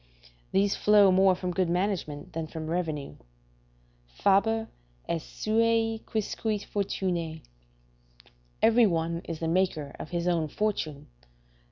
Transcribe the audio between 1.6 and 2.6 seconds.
management than